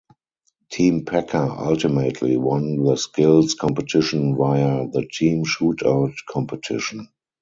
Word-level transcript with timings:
Team 0.71 1.05
Packer 1.05 1.37
ultimately 1.59 2.35
won 2.35 2.83
the 2.83 2.95
skills 2.97 3.53
competition 3.53 4.35
via 4.35 4.87
the 4.87 5.05
team 5.07 5.45
shootout 5.45 6.15
competition. 6.27 7.09